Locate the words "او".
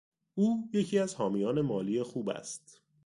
0.35-0.69